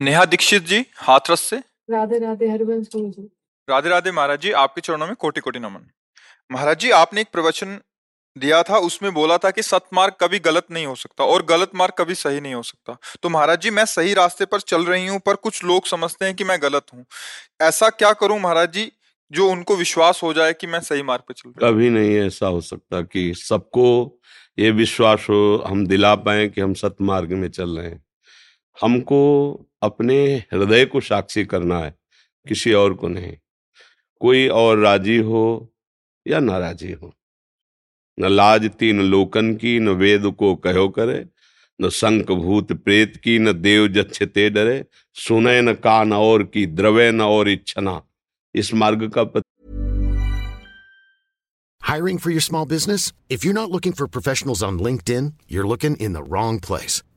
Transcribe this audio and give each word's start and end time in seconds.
नेहा 0.00 0.24
दीक्षित 0.24 0.62
जी 0.62 0.84
हाथरस 0.96 1.40
से। 1.40 1.56
राधे 1.90 2.18
राधे 2.18 2.48
हरिवंश 2.48 2.86
जी। 2.86 3.28
राधे 3.68 3.88
राधे 3.88 4.12
महाराज 4.12 4.40
जी 4.40 4.50
आपके 4.52 4.80
चरणों 4.80 5.06
में 5.06 5.14
कोटि 5.16 5.40
कोटि 5.40 5.58
नमन। 5.58 5.86
महाराज 6.50 6.78
जी 6.78 6.90
आपने 6.90 7.20
एक 7.20 7.26
प्रवचन 7.32 7.78
दिया 8.36 8.62
था 8.62 8.78
उसमें 8.78 9.12
बोला 9.14 9.36
था 9.38 9.50
कि 9.50 9.62
सतमार्ग 9.62 10.14
कभी 10.20 10.38
गलत 10.38 10.66
नहीं 10.70 10.86
हो 10.86 10.94
सकता 10.94 11.24
और 11.24 11.44
गलत 11.46 11.70
मार्ग 11.74 11.94
कभी 11.98 12.14
सही 12.14 12.40
नहीं 12.40 12.54
हो 12.54 12.62
सकता। 12.62 12.96
तो 13.22 13.28
महाराज 13.28 13.60
जी 13.60 13.70
मैं 13.70 13.84
सही 13.84 14.14
रास्ते 14.14 14.44
पर 14.44 14.60
चल 14.62 14.84
रही 14.84 15.06
हूँ 15.06 15.18
पर 15.26 15.34
कुछ 15.38 15.64
लोग 15.64 15.86
समझते 15.86 16.24
हैं 16.24 16.34
कि 16.34 16.44
मैं 16.44 16.60
गलत 16.62 16.86
हूँ। 16.94 17.04
ऐसा 17.62 17.88
क्या 17.90 18.12
करूँ 18.12 18.38
महाराज 18.40 18.72
जी 18.72 18.90
जो 19.30 19.50
उनको 19.50 19.76
विश्वास 19.76 20.22
हो 20.22 20.32
जाए 20.34 20.52
कि 20.52 20.66
मैं 20.66 20.80
सही 20.80 21.02
मार्ग 21.02 21.22
पर 21.28 21.34
चल 21.34 21.50
रहा 21.50 21.70
कभी 21.70 21.90
नहीं 21.90 22.16
ऐसा 22.18 22.46
हो 22.46 22.60
सकता 22.60 23.00
कि 23.02 23.32
सबको 23.36 23.86
ये 24.58 24.70
विश्वास 24.70 25.26
हो 25.30 25.64
हम 25.66 25.86
दिला 25.86 26.14
पाए 26.14 26.48
कि 26.48 26.60
हम 26.60 26.74
सतमार्ग 26.74 27.32
में 27.32 27.48
चल 27.50 27.78
रहे 27.78 27.88
हैं। 27.88 28.04
हमको 28.78 29.20
अपने 29.82 30.16
हृदय 30.52 30.84
को 30.84 31.00
साक्षी 31.00 31.44
करना 31.44 31.78
है 31.78 31.94
किसी 32.46 32.72
और 32.72 32.94
को 32.94 33.08
नहीं 33.08 33.36
कोई 34.20 34.46
और 34.48 34.78
राज़ी 34.78 35.16
हो 35.28 35.42
या 36.28 36.40
नाराजी 36.40 36.92
हो 36.92 37.12
न 38.20 38.28
लाज 38.28 38.68
तीन 38.78 39.00
लोकन 39.00 39.54
की 39.56 39.78
न 39.80 39.88
वेद 40.00 40.26
को 40.38 40.54
कहो 40.64 40.88
करे 40.88 41.24
न 41.80 41.88
संक 41.88 42.30
भूत 42.30 42.72
प्रेत 42.84 43.16
की 43.24 43.38
न 43.38 43.52
देव 43.52 43.86
जच्छते 43.88 44.48
डरे 44.50 44.84
सुने 45.16 45.60
न 45.62 45.74
कान 45.74 46.12
और 46.12 46.42
की 46.54 46.66
द्रवे 46.66 47.10
न 47.12 47.20
और 47.20 47.48
इच्छना 47.48 48.00
इस 48.54 48.74
मार्ग 48.74 49.08
का 49.10 49.24
पत... 49.24 49.42
Hiring 51.80 52.18
for 52.18 52.30
your 52.30 52.42
small 52.42 52.66
business? 52.66 53.12
If 53.28 53.44
you're 53.44 53.54
not 53.54 53.70
looking 53.70 53.92
for 53.92 54.06
professionals 54.06 54.62
on 54.62 54.78
LinkedIn, 54.78 55.32
you're 55.48 55.66
looking 55.66 55.96
in 55.96 56.12
the 56.12 56.22
wrong 56.22 56.60
place. 56.60 57.02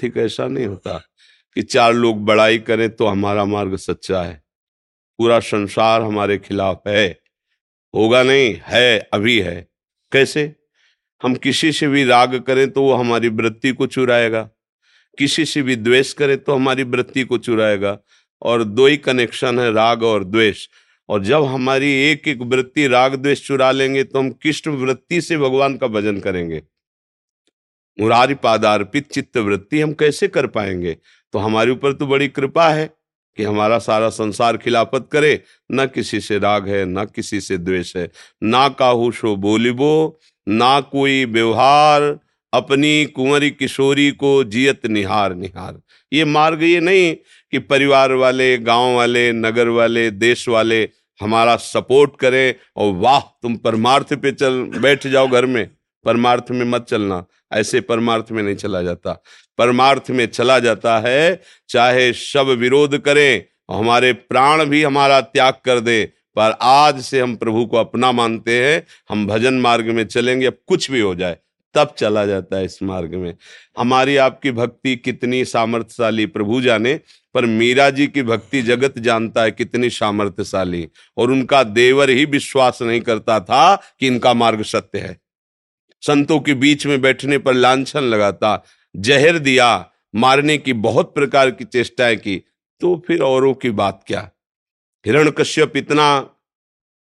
ठीक 0.00 0.16
ऐसा 0.16 0.46
नहीं 0.48 0.66
होता 0.66 0.98
कि 1.56 1.62
चार 1.62 1.94
लोग 1.94 2.24
बड़ाई 2.24 2.58
करें 2.58 2.88
तो 2.90 3.06
हमारा 3.06 3.44
मार्ग 3.44 3.76
सच्चा 3.76 4.22
है। 4.22 4.42
पूरा 5.18 5.38
संसार 5.40 6.02
हमारे 6.02 6.38
खिलाफ 6.38 6.82
है। 6.88 7.08
होगा 7.94 8.22
नहीं, 8.22 8.54
है, 8.62 8.98
अभी 9.12 9.38
है। 9.40 9.66
कैसे? 10.12 10.52
हम 11.22 11.34
किसी 11.34 11.72
से 11.72 11.88
भी 11.88 12.04
राग 12.04 12.38
करें 12.40 12.70
तो 12.70 12.82
वो 12.82 12.94
हमारी 12.94 13.28
वृत्ति 13.28 13.72
को 13.72 13.86
चुराएगा। 13.86 14.42
किसी 15.18 15.44
से 15.44 15.62
भी 15.62 15.76
द्वेष 15.76 16.12
करें 16.12 16.36
तो 16.38 16.54
हमारी 16.54 16.82
वृत्ति 16.82 17.22
को 17.22 17.38
चुराएगा। 17.38 17.98
और 18.42 18.64
दो 18.64 18.86
ही 18.86 18.96
कनेक्शन 18.96 19.58
है, 19.58 19.72
राग 19.72 20.02
और 20.02 20.24
द्वेष। 20.24 20.68
और 21.08 21.24
जब 21.24 21.44
हमारी 21.44 21.92
एक 22.02 22.28
एक 22.28 22.42
वृत्ति 22.42 22.86
राग 22.88 23.14
द्वेष 23.14 23.46
चुरा 23.46 23.70
लेंगे 23.70 24.04
तो 24.04 24.18
हम 24.18 24.30
कृष्ण 24.32 24.70
वृत्ति 24.70 25.20
से 25.20 25.38
भगवान 25.38 25.76
का 25.76 25.86
भजन 25.86 26.20
करेंगे। 26.20 26.62
मुरारी 28.00 28.34
पादार्पित 28.34 29.12
चित्त 29.12 29.36
वृत्ति 29.36 29.80
हम 29.80 29.92
कैसे 29.92 30.28
कर 30.28 30.46
पाएँगे? 30.46 30.96
तो 31.32 31.38
हमारे 31.38 31.70
ऊपर 31.70 31.92
तो 31.92 32.06
बड़ी 32.06 32.28
कृपा 32.28 32.68
है 32.68 32.90
कि 33.36 33.42
हमारा 33.44 33.78
सारा 33.78 34.08
संसार 34.08 34.56
खिलाफत 34.56 35.08
करे। 35.12 35.42
न 35.72 35.86
किसी 35.86 36.20
से 36.20 36.38
राग 36.38 36.68
है, 36.68 36.84
न 36.86 37.04
किसी 37.04 37.40
से 37.40 37.58
द्वेष 37.58 37.96
है। 37.96 38.10
ना 38.42 38.68
काहू 38.68 39.12
शो 39.12 39.36
बोलिबो, 39.36 40.20
ना 40.48 40.80
कोई 40.80 41.24
व्यवहार। 41.24 42.18
अपनी 42.54 43.04
कुंवरी 43.04 43.50
किशोरी 43.50 44.10
को 44.10 44.44
जियत 44.44 44.86
निहार 44.86 45.34
निहार। 45.34 45.80
ये 46.12 46.24
मार्ग 46.24 46.62
ये 46.62 46.80
नहीं 46.80 47.14
कि 47.50 47.58
परिवार 47.58 48.12
वाले, 48.12 48.58
गाँव 48.58 48.96
वाले, 48.96 49.32
नगर 49.32 49.68
वाले, 49.68 50.10
देश 50.10 50.48
वाले 50.48 50.88
हमारा 51.20 51.56
सपोर्ट 51.56 52.16
करें 52.20 52.54
और 52.76 52.94
वाह, 52.94 53.20
तुम 53.20 53.56
परमार्थ 53.56 54.14
पे 54.14 54.32
चल, 54.32 54.62
बैठ 54.62 55.06
जाओ 55.06 55.28
घर 55.28 55.46
में। 55.46 55.70
परमार्थ 56.04 56.50
में 56.50 56.66
मत 56.66 56.86
चलना, 56.88 57.24
ऐसे 57.52 57.80
परमार्थ 57.80 58.26
में 58.32 58.42
नहीं 58.42 58.56
चला 58.56 58.82
जाता। 58.82 59.22
परमार्थ 59.58 60.10
में 60.10 60.26
चला 60.26 60.58
जाता 60.58 60.98
है, 60.98 61.42
चाहे 61.68 62.12
शब 62.12 62.46
विरोध 62.46 62.98
करें, 62.98 63.44
हमारे 63.70 64.12
प्राण 64.12 64.64
भी 64.64 64.82
हमारा 64.82 65.20
त्याग 65.20 65.54
कर 65.64 65.80
दे, 65.80 66.04
पर 66.36 66.58
आज 66.62 67.00
से 67.00 67.20
हम 67.20 67.36
प्रभु 67.36 67.66
को 67.66 67.76
अपना 67.76 68.12
मानते 68.12 68.64
हैं, 68.64 68.86
हम 69.10 69.26
भजन 69.26 69.54
मार्ग 69.54 69.86
में 69.86 70.04
चलेंगे, 70.04 70.46
अब 70.46 70.58
कुछ 70.66 70.90
भी 70.90 71.00
हो 71.00 71.14
जाए, 71.14 71.36
तब 71.74 71.94
चला 71.98 72.26
जाता 72.26 72.56
है 72.56 72.64
इस 72.64 72.82
मार्ग 72.82 73.14
में। 73.14 73.34
हमारी 73.78 74.16
आपकी 74.16 74.50
भक्ति 74.50 74.96
कितनी 74.96 75.44
सामर्थ्यशाली, 75.44 76.26
प्रभु 76.26 76.60
जाने, 76.60 77.00
पर 77.34 77.46
मीरा 77.46 77.90
जी 77.90 78.06
की 78.06 78.22
भक्ति 78.22 78.62
जगत 78.62 78.98
जानता 78.98 79.42
है 79.42 79.50
कितनी 79.50 79.90
सामर्थ्यशाली, 79.90 80.88
और 81.16 81.30
उनका 81.30 81.62
देवर 81.62 82.10
ही 82.10 82.24
विश्वास 82.24 82.82
नहीं 82.82 83.00
करता 83.00 83.40
था 83.40 83.74
कि 84.00 84.06
इनका 84.06 84.34
मार्ग 84.34 84.62
सत्य 84.62 84.98
है। 84.98 85.27
संतों 86.02 86.38
के 86.40 86.54
बीच 86.54 86.86
में 86.86 87.00
बैठने 87.00 87.38
पर 87.38 87.54
लांछन 87.54 88.00
लगाता, 88.00 88.64
जहर 88.94 89.38
दिया, 89.38 89.90
मारने 90.14 90.58
की 90.58 90.72
बहुत 90.72 91.14
प्रकार 91.14 91.50
की 91.50 91.64
चेष्टाएँ 91.64 92.16
की 92.16 92.36
तो 92.80 92.96
फिर 93.06 93.20
औरों 93.20 93.54
की 93.54 93.70
बात 93.70 94.02
क्या? 94.06 94.30
हिरण 95.06 95.30
कश्यप 95.30 95.76
इतना 95.76 96.20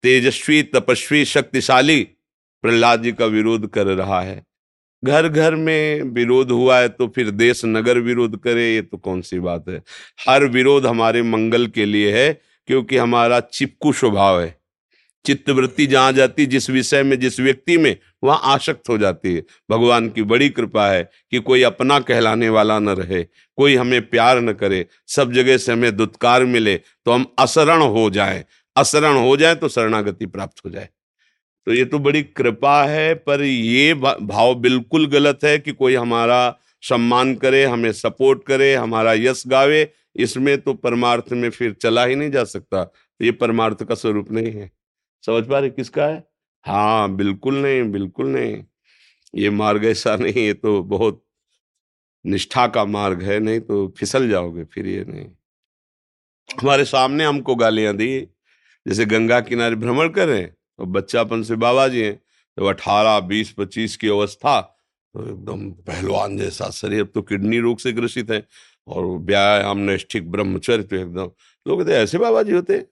तेजस्वी, 0.03 0.61
तपस्वी, 0.63 1.25
शक्तिशाली, 1.25 2.03
प्रहलाद 2.63 3.03
जी 3.03 3.11
का 3.11 3.25
विरोध 3.25 3.69
कर 3.69 3.87
रहा 3.87 4.21
है। 4.21 4.45
घर 5.03 5.27
घर 5.27 5.55
में 5.55 6.01
विरोध 6.01 6.51
हुआ 6.51 6.79
है 6.79 6.89
तो 6.89 7.07
फिर 7.07 7.29
देश 7.31 7.61
नगर 7.65 7.97
विरोध 7.97 8.39
करे, 8.41 8.73
ये 8.75 8.81
तो 8.81 8.97
कौन 8.97 9.21
सी 9.21 9.39
बात 9.39 9.65
है? 9.69 9.81
हर 10.27 10.45
विरोध 10.45 10.85
हमारे 10.85 11.21
मंगल 11.21 11.67
के 11.67 11.85
लिए 11.85 12.11
है, 12.17 12.41
क्योंकि 12.67 12.97
हमारा 12.97 13.39
चिपकू 13.39 13.93
स्वभाव 13.93 14.41
है। 14.41 14.55
चित्तवृत्ति 15.27 15.85
जहाँ 15.87 16.11
जाती, 16.13 16.45
जिस 16.45 16.69
विषय 16.69 17.03
में, 17.03 17.19
जिस 17.19 17.39
व्यक्ति 17.39 17.77
में, 17.77 17.95
वहाँ 18.23 18.39
आसक्त 18.45 18.89
हो 18.89 18.97
जाती 18.97 19.33
है। 19.35 19.43
भगवान 19.69 20.09
की 20.09 20.23
बड़ी 20.23 20.49
कृपा 20.49 20.87
है 20.87 21.03
कि 21.31 21.39
कोई 21.39 21.63
अपना 21.63 21.99
कहलाने 22.01 22.49
वाला 22.49 22.77
न 22.79 22.89
रहे, 22.89 23.23
कोई 23.23 23.75
हमें 23.75 24.09
प्यार 24.09 24.41
न 24.41 24.53
करे, 24.53 24.85
सब 25.07 25.31
जगह 25.33 25.57
से 25.57 25.71
हमें 25.71 25.95
दुत्कार 25.97 26.45
मिले 26.45 26.75
तो 26.77 27.11
हम 27.11 27.25
असरण 27.39 27.81
हो 27.81 28.09
जाए। 28.09 28.45
असरण 28.75 29.17
हो 29.17 29.35
जाए 29.37 29.55
तो 29.55 29.69
शरणागति 29.69 30.25
प्राप्त 30.25 30.65
हो 30.65 30.69
जाए। 30.71 30.89
तो 31.67 31.73
ये 31.73 31.85
तो 31.85 31.99
बड़ी 31.99 32.21
कृपा 32.23 32.83
है, 32.83 33.13
पर 33.15 33.41
ये 33.41 33.93
भाव 33.93 34.53
बिल्कुल 34.55 35.07
गलत 35.07 35.39
है 35.43 35.57
कि 35.59 35.71
कोई 35.71 35.95
हमारा 35.95 36.57
सम्मान 36.83 37.35
करे, 37.35 37.63
हमें 37.65 37.91
सपोर्ट 37.91 38.43
करे, 38.43 38.73
हमारा 38.75 39.13
यश 39.13 39.43
गावे। 39.47 39.89
इसमें 40.15 40.57
तो 40.57 40.73
परमार्थ 40.73 41.33
में 41.33 41.49
फिर 41.49 41.73
चला 41.81 42.05
ही 42.05 42.15
नहीं 42.15 42.31
जा 42.31 42.43
सकता। 42.43 42.83
तो 42.83 43.25
ये 43.25 43.31
परमार्थ 43.31 43.83
का 43.83 43.95
स्वरूप 43.95 44.31
नहीं 44.31 44.51
है। 44.51 44.71
समझ 45.27 45.43
पा 45.47 45.59
रहे 45.59 45.69
किसका 45.69 46.05
है? 46.05 46.23
हाँ 46.65 47.15
बिल्कुल 47.15 47.55
नहीं 47.55 47.83
बिल्कुल 47.91 48.27
नहीं। 48.27 48.63
ये 49.33 49.49
मार्ग 49.49 49.85
ऐसा 49.85 50.15
नहीं 50.15 50.45
ये 50.45 50.53
तो 50.53 50.81
बहुत 50.83 51.23
निष्ठा 52.25 52.67
का 52.67 52.83
मार्ग 52.85 53.21
है, 53.23 53.39
नहीं 53.39 53.59
तो 53.59 53.87
फिसल 53.97 54.29
जाओगे 54.29 54.63
फिर 54.63 54.87
ये 54.87 55.03
नहीं। 55.07 55.25
हमारे 56.61 56.85
सामने 56.85 57.25
हमको 57.25 57.55
गालियाँ 57.55 57.95
दी। 57.95 58.19
जैसे 58.85 59.05
गंगा 59.05 59.39
किनारे 59.41 59.75
भ्रमण 59.75 60.09
कर 60.09 60.29
तो 60.45 60.85
बच्चापन 60.85 61.43
से 61.43 61.55
बाबा 61.55 61.87
जी 61.87 62.01
हैं। 62.01 62.15
तो 62.15 62.65
अठारह, 62.65 63.19
बीस, 63.19 63.51
पच्चीस 63.51 63.95
की 63.97 64.07
अवस्था 64.07 64.59
तो 64.61 65.27
एकदम 65.29 65.69
पहलवान 65.87 66.37
जैसा 66.37 66.69
शरीर। 66.69 67.01
अब 67.01 67.11
तो 67.13 67.21
किडनी 67.21 67.59
रोग 67.59 67.79
से 67.79 67.91
ग्रसित 67.93 68.31
है 68.31 68.43
और 68.87 69.05
व्यायाम, 69.05 69.77
नैष्ठिक 69.79 70.31
ब्रह्मचर्य 70.31 70.83
तो 70.83 70.95
एकदम। 70.95 71.31
लोग 71.65 71.79
कहते 71.79 71.93
ऐसे 71.93 72.17
बाबा 72.17 72.43
जी 72.43 72.51
होते 72.51 72.85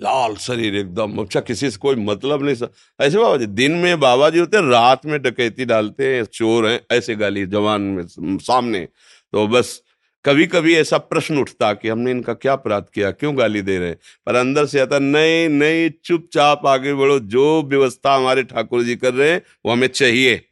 लाल 0.00 0.34
शरीर 0.36 0.74
एकदम 0.76 1.18
अच्छा 1.18 1.40
किसी 1.40 1.70
से 1.70 1.78
कोई 1.78 1.96
मतलब 1.96 2.44
नहीं 2.44 2.54
सर 2.54 2.68
ऐसे 3.00 3.18
बाबा 3.18 3.36
जी, 3.36 3.46
दिन 3.46 3.72
में 3.72 4.00
बाबा 4.00 4.30
जी 4.30 4.38
होते 4.38 4.70
रात 4.70 5.06
में 5.06 5.22
डकैती 5.22 5.64
डालते 5.64 6.16
हैं, 6.16 6.24
चोर 6.24 6.66
हैं, 6.66 6.80
ऐसे 6.92 7.14
गाली, 7.14 7.46
जवान 7.46 7.80
में 7.80 8.02
सामने। 8.38 8.88
तो 9.32 9.46
बस 9.46 9.82
कभी 10.24 10.46
कभी 10.46 10.74
ऐसा 10.74 10.98
प्रश्न 10.98 11.38
उठता 11.38 11.72
कि 11.72 11.88
हमने 11.88 12.10
इनका 12.10 12.34
क्या 12.34 12.52
अपराध 12.52 12.86
किया, 12.94 13.10
क्यों 13.10 13.38
गाली 13.38 13.62
दे 13.62 13.78
रहे 13.78 13.88
हैं? 13.88 13.98
पर 14.26 14.34
अंदर 14.34 14.66
से 14.66 14.80
आता, 14.80 14.98
नहीं 14.98 15.48
नहीं, 15.48 15.90
चुपचाप 16.04 16.66
आगे 16.66 16.94
बढ़ो, 16.94 17.18
जो 17.18 17.62
व्यवस्था 17.62 18.14
हमारे 18.16 18.42
ठाकुर 18.42 18.82
जी 18.82 18.96
कर 18.96 19.14
रहे 19.14 19.30
हैं, 19.30 19.42
वो 19.66 19.72
हमें 19.72 19.88
चाहिए। 19.88 20.42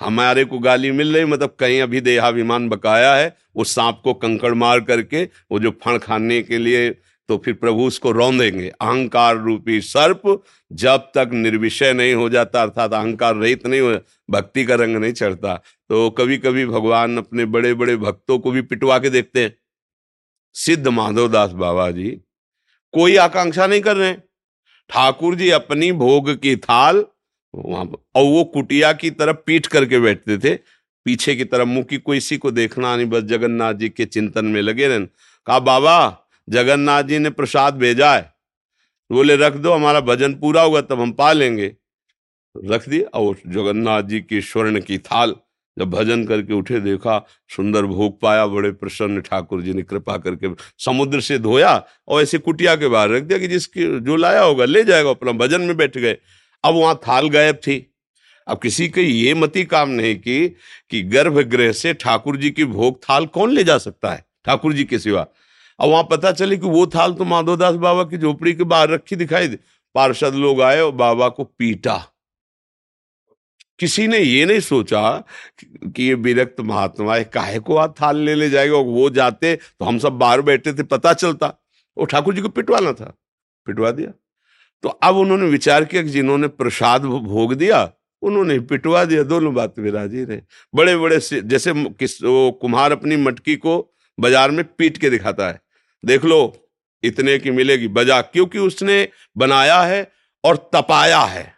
हमारे 0.00 0.44
को 0.44 0.58
गाली 0.58 0.90
मिल 0.90 1.14
रही 1.16 1.24
मतलब 1.24 1.56
कहीं 1.60 1.80
अभी 1.80 2.00
देहाभिमान 2.00 2.68
बकाया 2.68 3.14
है 3.14 3.36
उस 3.54 3.74
सांप 3.74 4.00
को 4.04 4.14
कंकड़ 4.14 4.54
मार 4.54 4.80
करके, 4.80 5.24
वो 5.24 5.58
जो 5.58 5.70
फण 5.84 5.98
खाने 5.98 6.42
के 6.42 6.58
लिए 6.58 6.94
तो 7.28 7.36
फिर 7.38 7.54
प्रभु 7.54 7.82
उसको 7.82 8.10
रौंदेंगे। 8.10 8.68
अहंकार 8.70 9.36
रूपी 9.36 9.80
सर्प 9.80 10.42
जब 10.72 11.10
तक 11.14 11.30
निर्विषय 11.32 11.92
नहीं 11.92 12.14
हो 12.14 12.28
जाता, 12.28 12.62
अर्थात 12.62 12.92
अहंकार 12.94 13.34
रहित 13.34 13.66
नहीं 13.66 13.80
हो, 13.80 13.94
भक्ति 14.30 14.64
का 14.64 14.74
रंग 14.74 14.96
नहीं 14.96 15.12
चढ़ता। 15.12 15.54
तो 15.90 16.10
कभी 16.10 16.38
कभी 16.38 16.66
भगवान 16.66 17.16
अपने 17.18 17.44
बड़े 17.46 17.74
बड़े 17.74 17.96
भक्तों 17.96 18.38
को 18.38 18.50
भी 18.50 18.62
पिटवा 18.62 18.98
के 18.98 19.10
देखते 19.10 19.42
हैं। 19.42 19.54
सिद्ध 20.54 20.86
माधवदास 20.88 21.50
बाबा 21.52 21.90
जी, 21.90 22.10
कोई 22.94 23.16
आकांक्षा 23.16 23.66
नहीं 23.66 23.80
कर 23.80 23.96
रहे 23.96 24.12
ठाकुर 24.90 25.34
जी 25.34 25.48
अपनी 25.50 25.90
भोग 25.92 26.30
की 26.32 26.56
थाल, 26.56 27.04
वहाँ 27.54 27.84
और 28.14 28.24
वो 28.24 28.44
कुटिया 28.44 28.92
की 28.92 29.10
तरफ़ 29.10 29.36
पीट 29.46 29.66
करके 29.66 29.98
बैठते 29.98 30.38
थे। 30.38 30.54
पीछे 31.06 31.34
की 31.36 31.44
तरफ़ 31.44 31.68
मुँह 31.68 31.84
की 31.84 31.98
कोई 31.98 32.16
इसी 32.16 32.36
को 32.38 32.50
देखना 32.50 32.96
नहीं, 32.96 33.06
बस 33.06 33.22
जगन्नाथ 33.22 33.74
जी 33.74 33.88
के 33.88 34.04
चिंतन 34.04 34.44
में 34.44 34.60
लगे 34.62 34.88
रहन। 34.88 35.04
कहा, 35.46 35.58
बाबा 35.58 36.25
जगन्नाथ 36.48 37.02
जी 37.02 37.18
ने 37.18 37.30
प्रसाद 37.30 37.74
भेजा 37.74 38.14
है। 38.14 38.34
बोले, 39.12 39.36
रख 39.36 39.52
दो, 39.52 39.72
हमारा 39.72 40.00
भजन 40.00 40.34
पूरा 40.34 40.62
होगा, 40.62 40.80
तब 40.80 41.00
हम 41.00 41.12
पा 41.12 41.32
लेंगे। 41.32 41.76
रख 42.64 42.88
दिए, 42.88 43.00
और 43.00 43.36
जगन्नाथ 43.46 44.02
जी 44.02 44.20
की 44.20 44.40
स्वर्ण 44.40 44.80
की 44.80 44.98
थाल 44.98 45.34
जब 45.78 45.90
भजन 45.90 46.24
करके 46.24 46.54
उठे, 46.54 46.80
देखा, 46.80 47.26
सुंदर 47.56 47.82
भोग 47.82 48.20
पाया, 48.20 48.46
बड़े 48.46 48.70
प्रसन्न 48.72 49.20
ठाकुर 49.20 49.62
जी 49.62 49.72
ने 49.72 49.82
कृपा 49.82 50.16
करके 50.16 50.48
समुद्र 50.78 51.20
से 51.20 51.38
धोया, 51.38 51.84
और 52.08 52.22
ऐसे 52.22 52.38
कुटिया 52.38 52.76
के 52.76 52.88
बाहर 52.88 53.10
रख 53.10 53.22
दिया 53.22 53.38
कि 53.38 53.48
जिसकी, 53.48 54.00
जो 54.00 54.16
लाया 54.16 54.42
होगा, 54.42 54.64
ले 54.64 54.84
जाएगा, 54.84 55.10
अपना 55.10 55.32
भजन 55.32 55.60
में 55.60 55.76
बैठ 55.76 55.98
गए। 55.98 56.16
अब 56.64 56.74
वहाँ 56.74 57.00
थाल 57.08 57.28
गायब 57.28 57.56
थी। 57.56 57.94
अब 58.46 58.58
किसी 58.58 58.88
के 58.88 59.02
ये 59.02 59.34
मती 59.34 59.64
काम 59.64 59.88
नहीं 59.88 60.16
की, 60.16 60.48
कि 60.90 61.02
गर्भगृह 61.02 61.72
से 61.72 61.94
ठाकुर 61.94 62.36
जी 62.36 62.50
की 62.50 62.64
भोग 62.64 63.02
थाल 63.02 63.26
कौन 63.26 63.50
ले 63.50 63.64
जा 63.64 63.78
सकता 63.78 64.12
है, 64.12 64.24
ठाकुर 64.44 64.72
जी 64.72 64.84
के 64.84 64.98
सिवा। 64.98 65.26
और 65.80 65.88
वहाँ 65.88 66.02
पता 66.10 66.32
चले 66.32 66.56
कि 66.56 66.66
वो 66.68 66.86
थाल 66.88 67.14
तो 67.14 67.24
माधोदास 67.26 67.74
बाबा 67.76 68.04
की 68.04 68.18
झोपड़ी 68.18 68.54
के 68.54 68.64
बाहर 68.64 68.90
रखी 68.90 69.16
दिखाई 69.16 69.48
दे। 69.48 69.58
पार्षद 69.94 70.34
लोग 70.36 70.60
आए 70.62 70.80
और 70.80 70.92
बाबा 70.94 71.28
को 71.28 71.44
पीटा। 71.44 71.96
किसी 73.80 74.06
ने 74.08 74.18
ये 74.18 74.44
नहीं 74.46 74.60
सोचा 74.60 75.10
कि 75.62 76.02
ये 76.02 76.14
विरक्त 76.16 76.60
महात्मा 76.62 77.14
है 77.14 77.24
काहे 77.26 77.58
को 77.58 77.76
आज 77.76 77.90
थाल 78.00 78.16
ले 78.18 78.34
ले 78.34 78.48
जाएगा 78.50 78.76
वो 78.76 79.08
जाते 79.12 79.54
तो 79.56 79.84
हम 79.84 79.98
सब 79.98 80.12
बाहर 80.14 80.42
बैठे 80.42 80.72
थे, 80.72 80.82
पता 80.84 81.12
चलता। 81.14 81.46
वो 81.96 82.04
ठाकुर 82.04 82.34
जी 82.34 82.42
को 82.42 82.48
पिटवाना 82.50 82.92
था, 82.92 83.12
पिटवा 83.66 83.90
दिया। 83.90 84.12
तो 84.84 84.88
अब 84.88 85.16
उन्होंने 85.16 85.46
विचार 85.48 85.84
किया 85.84 86.02
कि 86.02 86.08
जिन्होंने 86.10 86.48
प्रसाद 86.50 87.04
भोग 87.04 87.54
दिया, 87.54 87.90
उन्होंने 88.22 88.58
पिटवा 88.62 89.04
दिया। 89.04 89.22
दोनों 89.24 89.54
बात 89.54 89.78
विराजी 89.78 90.24
रहे। 90.24 90.40
बड़े 90.74 90.96
बड़े 90.96 91.18
जैसे 91.20 91.72
किस, 91.74 92.22
वो 92.22 92.50
कुम्हार 92.52 92.92
अपनी 92.92 93.16
मटकी 93.18 93.56
को 93.56 93.78
बाज़ार 94.18 94.50
में 94.50 94.64
पीट 94.68 94.98
के 94.98 95.10
दिखाता 95.10 95.48
है। 95.48 95.60
देख 96.06 96.24
लो, 96.24 96.68
इतने 97.02 97.38
की 97.38 97.50
मिलेगी। 97.50 97.88
बजा, 97.88 98.20
क्योंकि 98.20 98.58
उसने 98.58 99.08
बनाया 99.36 99.80
है 99.82 100.12
और 100.44 100.70
तपाया 100.74 101.20
है। 101.20 101.54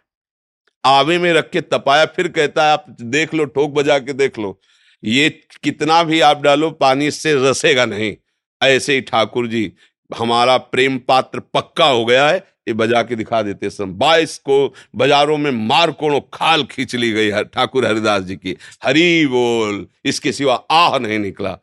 आवे 0.85 1.17
में 1.17 1.33
रख 1.33 1.49
के 1.49 1.61
तपाया, 1.61 2.05
फिर 2.05 2.27
कहता 2.27 2.65
है, 2.65 2.71
आप 2.71 2.85
देख 3.01 3.33
लो, 3.33 3.45
ठोक 3.45 3.71
बजा 3.71 3.99
के 3.99 4.13
देख 4.13 4.39
लो। 4.39 4.61
ये 5.03 5.29
कितना 5.63 6.03
भी 6.03 6.21
आप 6.21 6.41
डालो, 6.41 6.71
पानी 6.71 7.07
इससे 7.07 7.49
रसेगा 7.49 7.85
नहीं। 7.85 8.15
ऐसे 8.63 8.93
ही 8.93 9.01
ठाकुर 9.01 9.47
जी, 9.47 9.73
हमारा 10.17 10.57
प्रेम 10.57 10.97
पात्र 10.97 11.39
पक्का 11.39 11.85
हो 11.85 12.05
गया 12.05 12.29
है। 12.29 12.37
ये 12.67 12.73
बजा 12.73 13.03
के 13.03 13.15
दिखा 13.15 13.41
देते 13.41 13.69
सब। 13.69 13.87
बाईस 13.87 14.37
को 14.37 14.75
बाजारों 14.95 15.37
में 15.37 15.51
मार 15.51 15.91
कोणों 15.91 16.19
खाल 16.33 16.63
खींच 16.63 16.95
ली 16.95 17.11
गई 17.11 17.29
है 17.29 17.43
ठाकुर 17.43 17.85
हरिदास 17.85 18.23
जी 18.23 18.35
की। 18.35 18.57
हरी 18.83 19.27
बोल, 19.27 19.87
इसके 20.05 20.31
सिवा 20.31 20.55
आह 20.55 20.97
नहीं 20.99 21.19
निकला। 21.19 21.57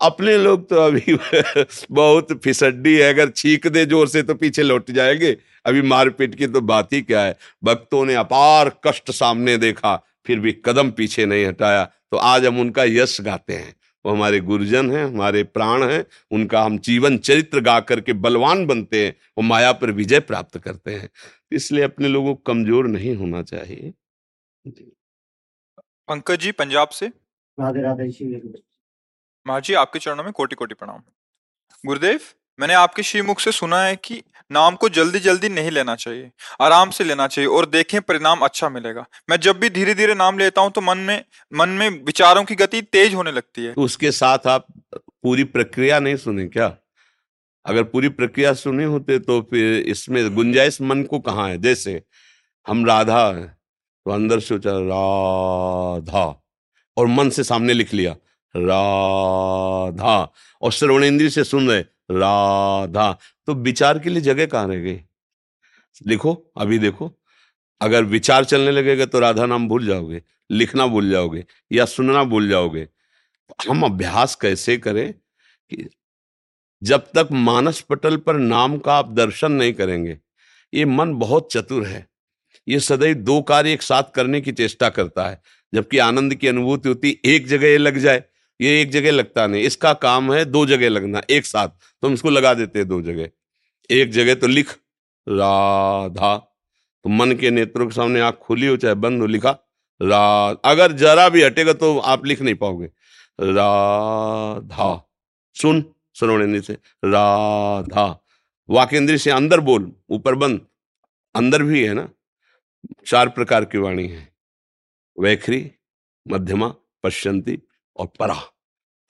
अपने 0.00 0.36
लोग 0.38 0.68
तो 0.68 0.76
अभी 0.76 1.14
बहुत 1.90 2.32
फिसड्डी 2.44 2.94
है। 2.96 3.12
अगर 3.12 3.30
छीक 3.30 3.66
दे 3.66 3.84
ज़ोर 3.86 4.08
से 4.08 4.22
तो 4.22 4.34
पीछे 4.34 4.62
लौट 4.62 4.90
जाएँगे। 4.90 5.36
अभी 5.66 5.82
मारपीट 5.82 6.34
की 6.34 6.46
तो 6.46 6.60
बात 6.60 6.92
ही 6.92 7.02
क्या 7.02 7.22
है? 7.22 7.36
भक्तों 7.64 8.04
ने 8.04 8.14
अपार 8.14 8.70
कष्ट 8.86 9.10
सामने 9.10 9.56
देखा 9.58 9.96
फिर 10.26 10.40
भी 10.40 10.52
कदम 10.64 10.90
पीछे 10.90 11.26
नहीं 11.26 11.46
हटाया। 11.46 11.84
तो 11.84 12.16
आज 12.16 12.46
हम 12.46 12.60
उनका 12.60 12.84
यश 12.84 13.20
गाते 13.20 13.52
हैं। 13.52 13.74
वो 14.04 14.12
हमारे 14.12 14.40
गुरुजन 14.40 14.90
हैं 14.90 15.04
हमारे 15.04 15.42
प्राण 15.42 15.82
हैं 15.84 16.04
उनका 16.30 16.62
हम 16.62 16.78
जीवन 16.78 17.18
चरित्र 17.18 17.60
गा 17.60 17.80
करके 17.80 18.12
बलवान 18.12 18.66
बनते 18.66 19.04
हैं 19.04 19.14
वो 19.38 19.42
माया 19.42 19.72
पर 19.72 19.90
विजय 19.90 20.20
प्राप्त 20.20 20.58
करते 20.58 20.94
हैं। 20.94 21.08
इसलिए 21.52 21.84
अपने 21.84 22.08
लोगों 22.08 22.34
को 22.34 22.42
कमज़ोर 22.46 22.86
नहीं 22.86 23.14
होना 23.16 23.42
चाहिए। 23.42 23.92
पंकज 26.08 26.40
जी 26.40 26.52
पंजाब 26.52 26.88
से? 26.88 27.06
राधे 27.58 27.82
राधे 27.82 28.08
महाराज 29.46 29.72
आपके 29.76 29.98
चरणों 29.98 30.24
में 30.24 30.32
कोटि 30.32 30.56
कोटि 30.56 30.74
प्रणाम। 30.74 31.02
गुरुदेव, 31.84 32.20
मैंने 32.58 32.74
आपके 32.74 33.02
श्रीमुख 33.02 33.40
से 33.40 33.52
सुना 33.52 33.82
है 33.82 33.96
कि 33.96 34.22
नाम 34.50 34.74
को 34.74 34.88
जल्दी 34.90 35.18
जल्दी 35.20 35.48
नहीं 35.48 35.70
लेना 35.70 35.94
चाहिए, 35.96 36.30
आराम 36.60 36.90
से 36.90 37.04
लेना 37.04 37.26
चाहिए 37.26 37.48
और 37.48 37.66
देखें 37.66 38.00
परिणाम 38.02 38.40
अच्छा 38.40 38.68
मिलेगा। 38.68 39.04
मैं 39.30 39.36
जब 39.40 39.58
भी 39.60 39.70
धीरे 39.70 39.94
धीरे 39.94 40.14
नाम 40.14 40.38
लेता 40.38 40.60
हूँ 40.60 40.70
तो 40.70 40.80
मन 40.80 40.98
में 40.98 41.24
मन 41.52 41.68
में 41.70 41.88
विचारों 42.04 42.44
की 42.44 42.54
गति 42.54 42.82
तेज 42.82 43.14
होने 43.14 43.32
लगती 43.32 43.64
है। 43.64 43.72
तो 43.74 43.82
उसके 43.82 44.10
साथ 44.12 44.46
आप 44.46 44.66
पूरी 44.94 45.44
प्रक्रिया 45.46 45.98
नहीं 46.00 46.16
सुने 46.18 46.46
क्या? 46.48 46.74
अगर 47.66 47.82
पूरी 47.84 48.08
प्रक्रिया 48.10 48.52
सुने 48.54 48.84
होते 48.86 49.18
तो 49.20 49.40
फिर 49.50 49.88
इसमें 49.88 50.34
गुंजाइश 50.34 50.80
मन 50.82 51.02
को 51.02 51.18
कहाँ 51.20 51.48
है? 51.48 51.58
जैसे 51.58 52.02
हम 52.66 52.84
राधा 52.86 53.32
तो 53.32 54.10
अंदर 54.10 54.40
से 54.40 54.56
राधा, 54.56 56.24
और 56.96 57.06
मन 57.08 57.30
से 57.30 57.44
सामने 57.44 57.72
लिख 57.74 57.92
लिया। 57.94 58.14
राधा। 58.56 60.32
और 60.62 60.72
श्रवण 60.72 61.04
इंद्री 61.04 61.30
से 61.30 61.44
सुन 61.44 61.68
रहे, 61.68 61.80
राधा। 62.10 63.18
तो 63.46 63.54
विचार 63.54 63.98
के 63.98 64.10
लिए 64.10 64.20
जगह 64.20 64.46
कहाँ 64.46 64.68
रह 64.68 64.76
गई? 64.76 65.00
लिखो, 66.06 66.52
अभी 66.56 66.78
देखो। 66.78 67.18
अगर 67.80 68.04
विचार 68.04 68.44
चलने 68.44 68.70
लगेगा 68.70 69.06
तो 69.06 69.18
राधा 69.18 69.46
नाम 69.46 69.68
भूल 69.68 69.86
जाओगे, 69.86 70.22
लिखना 70.50 70.86
भूल 70.86 71.10
जाओगे, 71.10 71.44
या 71.72 71.84
सुनना 71.84 72.24
भूल 72.24 72.48
जाओगे। 72.48 72.88
हम 73.68 73.82
अभ्यास 73.82 74.34
कैसे 74.34 74.76
करें 74.76 75.12
कि 75.70 75.88
जब 76.82 76.98
तक 76.98 77.28
मानस 77.32 77.80
पटल 77.80 78.16
पर 78.16 78.34
नाम 78.34 78.78
का 78.78 78.94
आप 78.94 79.12
दर्शन 79.12 79.52
नहीं 79.52 79.72
करेंगे, 79.72 80.18
ये 80.74 80.84
मन 80.84 81.14
बहुत 81.14 81.52
चतुर 81.52 81.86
है। 81.86 82.08
ये 82.68 82.80
सदैव 82.80 83.14
दो 83.14 83.42
कार्य 83.42 83.72
एक 83.72 83.82
साथ 83.82 84.02
करने 84.14 84.40
की 84.40 84.52
चेष्टा 84.52 84.88
करता 84.88 85.28
है, 85.28 85.42
जबकि 85.74 85.98
आनंद 85.98 86.34
की 86.34 86.48
अनुभूति 86.48 86.88
होती, 86.88 87.20
एक 87.24 87.46
जगह 87.46 87.66
ये 87.66 87.78
लग 87.78 87.98
जाए 87.98 88.24
ये 88.60 88.82
एक 88.82 88.90
जगह 88.90 89.10
लगता 89.10 89.46
नहीं, 89.46 89.62
इसका 89.62 89.92
काम 89.92 90.32
है 90.32 90.44
दो 90.44 90.66
जगह 90.66 90.88
लगना, 90.88 91.22
एक 91.30 91.46
साथ। 91.46 91.68
तो 91.68 92.08
हम 92.08 92.14
इसको 92.14 92.30
लगा 92.30 92.54
देते 92.54 92.78
हैं 92.78 92.88
दो 92.88 93.02
जगह। 93.02 93.28
एक 93.90 94.10
जगह 94.10 94.34
तो 94.34 94.46
लिख, 94.46 94.78
राधा। 95.28 96.36
तो 97.04 97.08
मन 97.08 97.32
के 97.32 97.50
नेत्रों 97.50 97.86
के 97.86 97.94
सामने 97.94 98.20
आँख 98.20 98.34
खुली 98.34 98.66
हो, 98.66 98.76
चाहे 98.76 98.94
बंद 98.94 99.20
हो, 99.20 99.26
लिखा, 99.26 99.58
रा, 100.02 100.48
अगर 100.48 100.92
जरा 100.92 101.28
भी 101.28 101.42
हटेगा 101.42 101.72
तो 101.72 101.98
आप 101.98 102.26
लिख 102.26 102.42
नहीं 102.42 102.54
पाओगे। 102.54 102.86
राधा। 103.40 105.12
सुन 105.54 105.94
श्रवण 106.14 106.60
से। 106.60 106.72
राधा। 107.04 108.24
वाकेंद्री 108.70 109.18
से 109.18 109.30
अंदर 109.30 109.60
बोल, 109.60 109.92
ऊपर 110.10 110.34
बंद। 110.34 110.66
अंदर 111.34 111.62
भी 111.62 111.84
है 111.84 111.94
ना? 111.94 112.08
चार 113.06 113.28
प्रकार 113.28 113.64
की 113.64 113.78
वाणी 113.78 114.08
है। 114.08 114.32
वैखरी, 115.20 115.70
मध्यमा, 116.28 116.74
पश्यंती 117.02 117.58
और 117.96 118.06
परा 118.06 118.34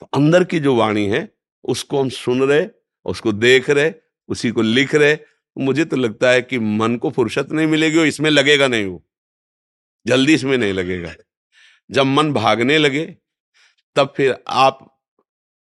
तो 0.01 0.09
अंदर 0.13 0.43
की 0.43 0.59
जो 0.59 0.75
वाणी 0.75 1.05
है, 1.07 1.35
उसको 1.63 2.01
हम 2.01 2.09
सुन 2.09 2.43
रहे, 2.43 2.67
उसको 3.05 3.31
देख 3.31 3.69
रहे, 3.69 3.93
उसी 4.27 4.51
को 4.51 4.61
लिख 4.61 4.95
रहे। 4.95 5.17
मुझे 5.57 5.85
तो 5.85 5.95
लगता 5.95 6.29
है 6.29 6.41
कि 6.41 6.59
मन 6.59 6.95
को 6.95 7.11
फुर्सत 7.11 7.47
नहीं 7.51 7.67
मिलेगी 7.67 7.97
और 7.97 8.05
इसमें 8.05 8.29
लगेगा 8.29 8.67
नहीं 8.67 8.85
वो। 8.85 9.05
जल्दी 10.07 10.33
इसमें 10.33 10.57
नहीं 10.57 10.73
लगेगा। 10.73 11.13
जब 11.91 12.03
मन 12.03 12.33
भागने 12.33 12.77
लगे, 12.77 13.17
तब 13.95 14.13
फिर 14.17 14.43
आप 14.47 15.01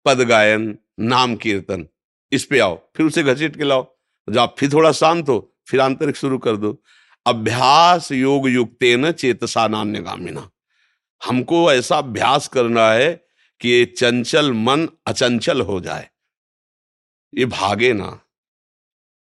पद 0.04 0.20
गायन, 0.20 0.78
नाम 1.00 1.36
कीर्तन, 1.36 1.88
इस 2.32 2.44
पे 2.44 2.58
आओ, 2.58 2.88
फिर 2.96 3.06
उसे 3.06 3.22
घसीट 3.22 3.56
के 3.56 3.64
लाओ। 3.64 3.98
जब 4.30 4.38
आप 4.38 4.56
फिर 4.58 4.72
थोड़ा 4.72 4.92
शांत 4.92 5.28
हो, 5.28 5.56
फिर 5.68 5.80
आंतरिक 5.80 6.16
शुरू 6.16 6.38
कर 6.38 6.56
दो। 6.56 6.82
अभ्यास 7.26 8.12
योग 8.12 8.48
युक्त 8.48 8.78
न 8.82 9.12
चेतसा 9.12 9.68
नान्यगामिना 9.68 10.50
हमको 11.24 11.72
ऐसा 11.72 11.98
अभ्यास 11.98 12.48
करना 12.48 12.92
है 12.92 13.26
कि 13.60 13.68
ये 13.68 13.84
चंचल 13.84 14.52
मन 14.52 14.88
अचंचल 15.06 15.60
हो 15.60 15.80
जाए। 15.80 16.10
ये 17.34 17.44
भागे 17.44 17.92
ना 17.92 18.20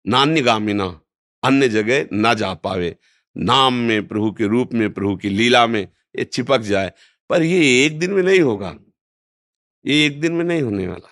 नान्यगामिना 0.07 1.01
अन्य 1.43 1.69
जगह 1.69 2.07
ना 2.13 2.33
जा 2.33 2.53
पावे। 2.53 2.95
नाम 3.37 3.73
में 3.73 4.07
प्रभु 4.07 4.31
के 4.31 4.47
रूप 4.47 4.73
में, 4.73 4.93
प्रभु 4.93 5.15
की 5.15 5.29
लीला 5.29 5.67
में 5.67 5.81
ये 6.17 6.23
चिपक 6.23 6.59
जाए। 6.59 6.91
पर 7.29 7.43
ये 7.43 7.85
एक 7.85 7.99
दिन 7.99 8.11
में 8.11 8.23
नहीं 8.23 8.39
होगा। 8.39 8.75
ये 9.85 10.05
एक 10.05 10.21
दिन 10.21 10.33
में 10.33 10.43
नहीं 10.43 10.61
होने 10.61 10.87
वाला। 10.87 11.09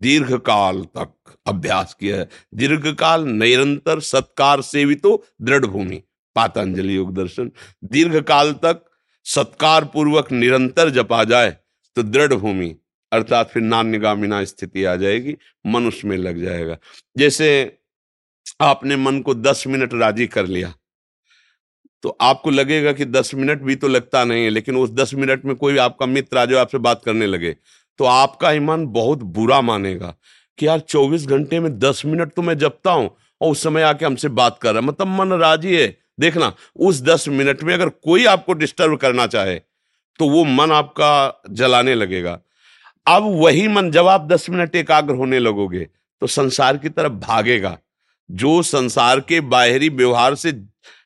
दीर्घ 0.00 0.38
काल 0.38 0.82
तक 0.82 1.38
अभ्यास 1.46 1.94
किया 1.94 2.16
है। 2.16 2.28
दीर्घ 2.54 2.94
काल 2.94 3.24
निरंतर 3.24 4.00
सत्कार 4.00 4.62
सेवितो 4.62 5.26
दृढ़ 5.42 5.66
भूमि, 5.66 6.02
पातंजलि 6.34 6.96
योग 6.96 7.14
दर्शन। 7.14 7.52
दीर्घ 7.84 8.22
काल 8.22 8.52
तक 8.52 8.89
सत्कार 9.26 9.84
पूर्वक 9.84 10.30
निरंतर 10.32 10.90
जपा 10.90 11.22
जाए 11.24 11.50
तो 11.96 12.02
दृढ़ 12.04 12.34
भूमि, 12.34 12.74
अर्थात 13.12 13.50
फिर 13.50 13.62
नान्यगामिना 13.62 14.42
स्थिति 14.44 14.84
आ 14.84 14.94
जाएगी, 14.96 15.36
मनुष्य 15.64 16.08
में 16.08 16.16
लग 16.18 16.42
जाएगा। 16.42 16.76
जैसे 17.16 17.78
आपने 18.60 18.96
मन 18.96 19.20
को 19.20 19.34
दस 19.36 19.64
मिनट 19.66 19.94
राज़ी 19.94 20.26
कर 20.28 20.46
लिया 20.46 20.72
तो 22.04 22.16
आपको 22.20 22.50
लगेगा 22.50 22.92
कि 22.92 23.04
दस 23.06 23.34
मिनट 23.34 23.62
भी 23.62 23.74
तो 23.76 23.88
लगता 23.88 24.24
नहीं 24.24 24.44
है, 24.44 24.50
लेकिन 24.50 24.76
उस 24.76 24.90
दस 24.92 25.14
मिनट 25.14 25.44
में 25.44 25.54
कोई 25.56 25.76
आपका 25.78 26.06
मित्र 26.06 26.38
आ 26.38 26.44
जाए, 26.44 26.60
आपसे 26.60 26.78
बात 26.80 27.02
करने 27.04 27.26
लगे 27.26 27.56
तो 27.98 28.04
आपका 28.04 28.50
ईमान 28.52 28.86
बहुत 28.88 29.22
बुरा 29.30 29.60
मानेगा 29.62 30.14
कि 30.58 30.66
यार 30.66 30.80
चौबीस 30.80 31.26
घंटे 31.26 31.60
में 31.60 31.78
दस 31.78 32.02
मिनट 32.06 32.32
तो 32.32 32.42
मैं 32.42 32.56
जपता 32.58 32.92
हूँ, 32.92 33.10
और 33.40 33.50
उस 33.50 33.62
समय 33.62 33.82
आके 33.82 34.04
हमसे 34.04 34.28
बात 34.30 34.58
कर 34.62 34.72
रहा 34.72 34.82
मतलब 34.82 35.06
मन 35.10 35.32
राज़ी 35.34 35.76
है 35.76 35.96
देखना, 36.20 36.52
उस 36.76 37.02
दस 37.02 37.28
मिनट 37.28 37.62
में 37.62 37.74
अगर 37.74 37.88
कोई 37.88 38.24
आपको 38.26 38.52
डिस्टर्ब 38.54 38.96
करना 38.98 39.26
चाहे 39.28 39.58
तो 40.18 40.28
वो 40.28 40.44
मन 40.46 40.72
आपका 40.72 41.42
जलाने 41.50 41.94
लगेगा। 41.94 42.38
अब 43.06 43.22
वही 43.34 43.68
मन 43.68 43.90
जब 43.90 44.06
आप 44.06 44.26
दस 44.28 44.48
मिनट 44.50 44.76
एकाग्र 44.76 45.14
होने 45.14 45.38
लगोगे 45.38 45.86
तो 46.22 46.26
संसार 46.28 46.76
की 46.76 46.88
तरफ़ 46.88 47.12
भागेगा। 47.20 47.76
जो 48.30 48.60
संसार 48.62 49.20
के 49.20 49.40
बाहरी 49.42 49.88
व्यवहार 49.88 50.34
से 50.34 50.52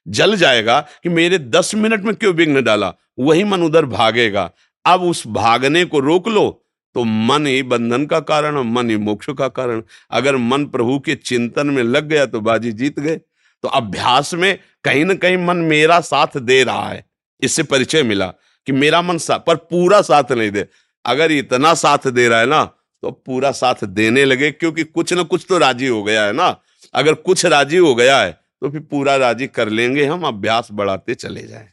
जल 0.06 0.37
जाएगा 0.37 0.80
कि 1.02 1.09
मेरे 1.09 1.38
दस 1.38 1.75
मिनट 1.75 2.02
में 2.04 2.14
क्यों 2.14 2.33
विघ्न 2.35 2.62
डाला, 2.62 2.92
वही 3.18 3.44
मन 3.44 3.62
उधर 3.62 3.85
भागेगा। 3.87 4.50
अब 4.85 5.02
उस 5.02 5.26
भागने 5.28 5.85
को 5.85 6.00
रोक 6.00 6.28
लो 6.28 6.50
तो 6.97 7.04
मन 7.04 7.47
ही 7.47 7.62
बंधन 7.64 8.04
का 8.06 8.21
कारण 8.23 8.56
और 8.56 8.64
मन 8.64 8.90
ही 8.90 8.97
मोक्ष 8.99 9.30
का 9.30 9.49
कारण। 9.50 9.83
अगर 10.11 10.37
मन 10.37 10.64
प्रभु 10.66 10.99
के 10.99 11.14
चिंतन 11.14 11.66
में 11.66 11.83
लग 11.83 12.09
गया 12.09 12.26
तो 12.26 12.40
बाजी 12.40 12.73
जीत 12.73 13.00
गए। 13.00 13.16
तो 13.16 13.68
अभ्यास 13.71 14.35
में 14.35 14.59
कहीं 14.84 15.04
ना 15.04 15.14
कहीं 15.14 15.36
मन 15.38 15.56
मेरा 15.66 16.00
साथ 16.02 16.36
दे 16.38 16.62
रहा 16.64 16.88
है। 16.88 17.04
इससे 17.42 17.62
परिचय 17.64 18.02
मिला 18.02 18.26
कि 18.66 18.72
मेरा 18.72 19.00
मन 19.02 19.18
साथ 19.18 19.38
पर 19.38 19.56
पूरा 19.56 20.00
साथ 20.02 20.32
नहीं 20.32 20.50
दे। 20.50 20.66
अगर 21.04 21.32
इतना 21.32 21.74
साथ 21.76 22.06
दे 22.08 22.28
रहा 22.28 22.40
है 22.40 22.46
ना 22.46 22.64
तो 23.02 23.10
पूरा 23.10 23.50
साथ 23.52 23.84
देने 23.86 24.24
लगे 24.24 24.50
क्योंकि 24.52 24.84
कुछ 24.84 25.12
ना 25.12 25.22
कुछ 25.24 25.44
तो 25.48 25.58
राज़ी 25.58 25.86
हो 25.86 26.02
गया 26.02 26.24
है 26.24 26.32
ना। 26.32 26.48
अगर 26.94 27.14
कुछ 27.14 27.44
राज़ी 27.46 27.76
हो 27.76 27.94
गया 27.94 28.18
है 28.18 28.32
तो 28.32 28.70
फिर 28.70 28.80
पूरा 28.80 29.16
राज़ी 29.16 29.46
कर 29.48 29.68
लेंगे 29.70 30.04
हम 30.06 30.26
अभ्यास 30.26 30.68
बढ़ाते 30.72 31.14
चले 31.16 31.42
जाए। 31.42 31.68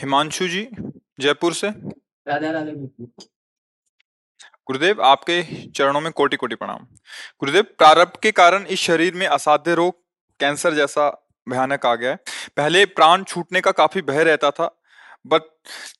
हिमांशु 0.00 0.48
जी 0.48 0.66
जयपुर 1.20 1.54
से। 1.54 1.68
राधा 1.68 2.50
राधा 2.50 2.72
गुरुदेव 4.68 5.02
आपके 5.02 5.42
चरणों 5.68 6.00
में 6.00 6.10
कोटि 6.12 6.36
कोटि 6.36 6.54
प्रणाम। 6.54 6.86
गुरुदेव 7.40 7.62
प्रारब्ध 7.78 8.18
के 8.22 8.30
कारण 8.32 8.64
इस 8.66 8.80
शरीर 8.80 9.14
में 9.14 9.26
असाध्य 9.26 9.74
रोग 9.74 9.94
कैंसर 10.40 10.74
जैसा 10.74 11.08
भयानक 11.48 11.86
आ 11.86 11.94
गया 11.94 12.10
है। 12.10 12.18
पहले 12.56 12.84
प्राण 12.86 13.24
छूटने 13.24 13.60
का 13.60 13.70
काफ़ी 13.72 14.02
भय 14.02 14.24
रहता 14.24 14.50
था 14.50 14.70
बट 15.26 15.42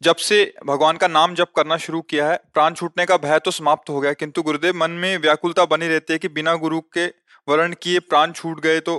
जब 0.03 0.17
से 0.17 0.55
भगवान 0.67 0.97
का 0.97 1.09
नाम 1.09 1.35
जप 1.35 1.53
करना 1.57 1.77
शुरू 1.77 2.01
किया 2.03 2.31
है 2.31 2.37
प्राण 2.55 2.75
छूटने 2.75 3.07
का 3.07 3.17
भय 3.17 3.39
तो 3.39 3.51
समाप्त 3.51 3.91
हो 3.91 4.01
गया 4.01 4.13
किंतु 4.13 4.43
गुरुदेव 4.43 4.77
मन 4.77 4.91
में 4.91 5.17
व्याकुलता 5.19 5.65
बनी 5.65 5.89
रहती 5.89 6.13
है 6.13 6.19
कि 6.19 6.29
बिना 6.29 6.55
गुरु 6.55 6.81
के 6.81 7.07
वर्ण 7.49 7.75
किए 7.83 8.01
प्राण 8.01 8.33
छूट 8.33 8.61
गए 8.61 8.81
तो 8.81 8.99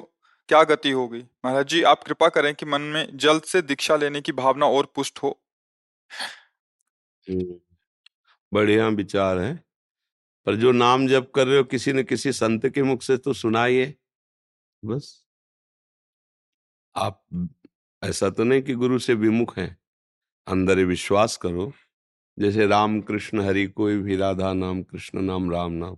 क्या 0.50 0.63
गति 0.63 0.92
होगी? 0.92 1.24
महाराज 1.46 1.68
जी 1.68 1.82
आप 1.84 2.04
कृपा 2.04 2.27
करें 2.30 2.54
कि 2.56 2.66
मन 2.66 2.82
में 2.82 3.18
जल्द 3.18 3.44
से 3.44 3.62
दीक्षा 3.62 3.96
लेने 3.96 4.22
की 4.22 4.32
भावना 4.32 4.66
और 4.66 4.92
पुष्ट 4.96 5.20
हो। 5.24 5.30
हम्म, 7.27 7.60
बढ़िया 8.51 8.88
विचार 8.88 9.39
है। 9.39 9.54
पर 10.48 10.56
जो 10.56 10.72
नाम 10.72 11.08
जप 11.08 11.32
कर 11.36 11.48
रहे 11.48 11.58
हो 11.58 11.63
किसी 11.63 11.94
न 11.94 12.04
किसी 12.04 12.32
संत 12.32 12.68
के 12.68 12.84
मुख 12.84 13.01
से 13.01 13.18
तो 13.18 13.34
सुनाइए 13.34 13.94
बस। 14.84 15.26
आप 16.98 17.50
ऐसा 18.04 18.30
तो 18.30 18.44
नहीं 18.44 18.62
कि 18.62 18.74
गुरु 18.74 19.00
से 19.00 19.13
विमुख 19.13 19.58
हैं। 19.58 19.77
अंदर 20.48 20.80
विश्वास 20.86 21.38
करो। 21.38 21.72
जैसे 22.38 22.66
राम 22.68 23.00
कृष्ण 23.01 23.42
हरि 23.42 23.66
कोई 23.68 23.98
भी 23.98 24.16
राधा 24.16 24.54
नाम, 24.54 24.82
कृष्ण 24.84 25.22
नाम, 25.22 25.51
राम 25.51 25.72
नाम। 25.74 25.96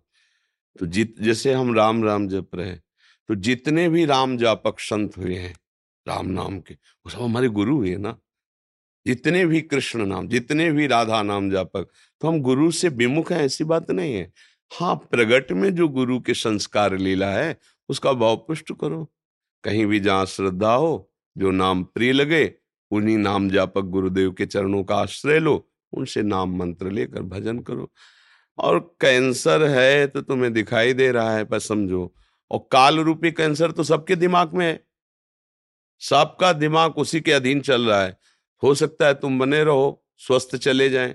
तो 0.79 0.85
जित, 0.85 1.15
जैसे 1.21 1.53
हम 1.53 1.73
राम 1.75 2.03
राम 2.03 2.27
जप 2.27 2.55
रहे 2.55 2.75
तो 3.29 3.35
जितने 3.35 3.87
भी 3.89 4.05
राम 4.05 4.37
जापक 4.37 4.79
संत 4.79 5.17
हुए 5.17 5.35
हैं, 5.35 5.53
राम 6.07 6.27
नाम 6.27 6.59
के, 6.59 6.73
वो 6.73 7.09
सब 7.09 7.21
हमारे 7.21 7.47
गुरु 7.49 7.75
हुए 7.75 7.95
ना। 7.97 8.17
जितने 9.05 9.45
भी 9.45 9.61
कृष्ण 9.61 10.05
नाम, 10.05 10.27
जितने 10.27 10.71
भी 10.71 10.87
राधा 10.87 11.21
नाम 11.23 11.49
जापक 11.51 11.87
तो 12.21 12.27
हम 12.27 12.41
गुरु 12.41 12.71
से 12.71 12.89
विमुख 12.89 13.31
हैं, 13.31 13.41
ऐसी 13.41 13.63
बात 13.63 13.91
नहीं 13.91 14.13
है। 14.13 14.31
हाँ 14.71 14.95
प्रगट 15.11 15.51
में 15.51 15.73
जो 15.75 15.87
गुरु 15.89 16.19
के 16.19 16.33
संस्कार 16.33 16.97
लीला 16.97 17.31
है, 17.31 17.57
उसका 17.89 18.13
भाव 18.13 18.35
पुष्ट 18.37 18.73
करो। 18.81 19.09
कहीं 19.63 19.85
भी 19.85 19.99
जहाँ 19.99 20.25
श्रद्धा 20.25 20.73
हो, 20.73 21.11
जो 21.37 21.51
नाम 21.51 21.83
प्रिय 21.83 22.11
लगे, 22.13 22.53
उन्हीं 22.91 23.17
नाम 23.17 23.49
जापक 23.49 23.81
गुरुदेव 23.81 24.31
के 24.31 24.45
चरणों 24.45 24.83
का 24.83 24.95
आश्रय 24.95 25.39
लो, 25.39 25.69
उनसे 25.93 26.21
नाम 26.23 26.57
मंत्र 26.57 26.91
लेकर 26.91 27.21
भजन 27.21 27.59
करो। 27.59 27.91
और 28.57 28.79
कैंसर 29.01 29.63
है 29.63 30.07
तो 30.07 30.21
तुम्हें 30.21 30.53
दिखाई 30.53 30.93
दे 30.93 31.11
रहा 31.11 31.35
है, 31.35 31.45
पर 31.45 31.59
समझो। 31.59 32.13
और 32.51 32.67
काल 32.71 32.99
रूपी 32.99 33.31
कैंसर 33.31 33.71
तो 33.71 33.83
सबके 33.83 34.15
दिमाग 34.15 34.53
में 34.53 34.65
है। 34.67 34.83
सबका 36.01 36.53
दिमाग 36.53 36.97
उसी 36.97 37.21
के 37.21 37.31
अधीन 37.31 37.61
चल 37.61 37.85
रहा 37.85 38.01
है। 38.03 38.17
हो 38.63 38.73
सकता 38.75 39.07
है 39.07 39.13
तुम 39.13 39.39
बने 39.39 39.63
रहो, 39.63 40.05
स्वस्थ 40.17 40.55
चले 40.55 40.89
जाएँ, 40.89 41.13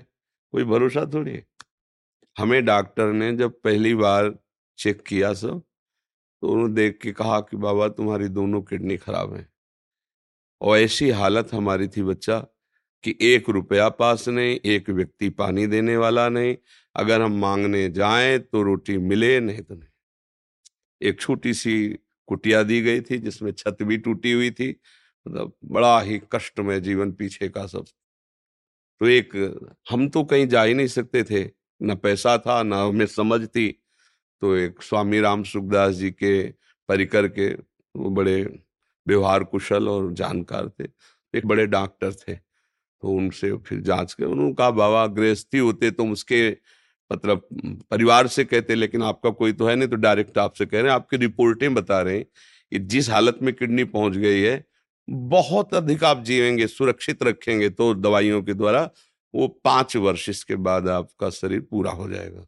कोई 0.53 0.63
भरोसा 0.63 1.05
थोड़ी 1.05 1.39
हमें 2.37 2.65
डॉक्टर 2.65 3.11
ने 3.13 3.31
जब 3.35 3.61
पहली 3.61 3.93
बार 3.95 4.33
चेक 4.77 5.01
किया 5.01 5.33
सब 5.33 5.61
तो 6.41 6.49
उन्होंने 6.49 6.73
देख 6.73 6.99
के 7.01 7.11
कहा 7.11 7.39
कि, 7.39 7.57
बाबा, 7.57 7.87
तुम्हारी 7.87 8.27
दोनों 8.27 8.61
किडनी 8.61 8.97
खराब 8.97 9.33
है। 9.35 9.47
और 10.61 10.77
ऐसी 10.77 11.09
हालत 11.09 11.53
हमारी 11.53 11.87
थी 11.87 12.03
बच्चा 12.03 12.39
कि 13.03 13.15
एक 13.21 13.49
रुपया 13.49 13.89
पास 13.89 14.27
नहीं, 14.27 14.59
एक 14.65 14.89
व्यक्ति 14.89 15.29
पानी 15.29 15.67
देने 15.67 15.97
वाला 15.97 16.29
नहीं। 16.29 16.55
अगर 16.95 17.21
हम 17.21 17.39
मांगने 17.39 17.89
जाएँ 17.89 18.39
तो 18.39 18.63
रोटी 18.63 18.97
मिले, 18.97 19.39
नहीं 19.39 19.61
तो 19.61 19.75
नहीं। 19.75 19.89
एक 21.01 21.19
छोटी 21.21 21.53
सी 21.53 21.89
कुटिया 22.27 22.63
दी 22.63 22.81
गई 22.81 23.01
थी 23.01 23.17
जिसमें 23.17 23.51
छत 23.51 23.77
भी 23.81 23.97
टूटी 23.97 24.31
हुई 24.31 24.51
थी 24.51 24.69
मतलब 25.25 25.53
बड़ा 25.65 25.99
ही 26.01 26.21
कष्ट 26.31 26.59
में 26.59 26.81
जीवन 26.83 27.11
पीछे 27.11 27.49
का 27.49 27.65
सब। 27.67 27.85
तो 29.01 29.07
एक, 29.07 29.29
हम 29.89 30.09
तो 30.09 30.23
कहीं 30.23 30.47
जा 30.47 30.63
ही 30.63 30.73
नहीं 30.73 30.87
सकते 30.87 31.23
थे। 31.23 31.43
न 31.83 31.95
पैसा 31.95 32.37
था, 32.37 32.63
न 32.63 32.73
हमें 32.73 33.05
समझ 33.05 33.47
थी 33.47 33.67
तो 34.41 34.55
एक 34.55 34.81
स्वामी 34.83 35.19
राम 35.19 35.43
सुखदास 35.43 35.93
जी 35.95 36.11
के 36.13 36.41
परिकर 36.89 37.27
के 37.29 37.47
वो 37.95 38.09
बड़े 38.11 38.41
व्यवहार 39.07 39.43
कुशल 39.45 39.87
और 39.89 40.11
जानकार 40.13 40.69
थे, 40.69 40.87
एक 41.33 41.45
बड़े 41.45 41.65
डॉक्टर 41.67 42.13
थे। 42.13 42.33
तो 42.33 43.09
उनसे 43.09 43.51
फिर 43.59 43.79
जाँच 43.81 44.13
कर 44.13 44.25
उन्होंने 44.25 44.53
कहा 44.53 44.69
बाबा 44.71 45.05
गृहस्थी 45.07 45.57
होते 45.57 45.91
तुम 45.91 46.11
उसके 46.11 46.49
मतलब 47.11 47.47
परिवार 47.91 48.27
से 48.27 48.43
कहते, 48.45 48.75
लेकिन 48.75 49.03
आपका 49.03 49.29
कोई 49.31 49.53
तो 49.53 49.67
है 49.67 49.75
नहीं 49.75 49.87
तो 49.89 49.95
डायरेक्ट 49.97 50.37
आपसे 50.37 50.65
कह 50.65 50.77
रहे 50.77 50.83
हैं, 50.83 50.91
आपकी 50.91 51.17
रिपोर्टें 51.17 51.73
बता 51.75 52.01
रहे 52.01 52.17
हैं 52.17 52.25
कि 52.71 52.79
जिस 52.87 53.09
हालत 53.09 53.39
में 53.41 53.53
किडनी 53.53 53.83
पहुँच 53.85 54.17
गई 54.17 54.41
है, 54.41 54.63
बहुत 55.07 55.73
अधिक 55.73 56.03
आप 56.03 56.23
जीवेंगे 56.23 56.67
सुरक्षित 56.67 57.23
रखेंगे 57.23 57.69
तो 57.69 57.93
दवाइयों 57.95 58.41
के 58.43 58.53
द्वारा 58.53 58.89
वो 59.33 59.47
पाँच 59.65 59.95
वर्ष 59.97 60.27
इसके 60.29 60.55
बाद 60.57 60.87
आपका 60.89 61.29
शरीर 61.31 61.61
पूरा 61.61 61.91
हो 61.91 62.09
जाएगा। 62.09 62.45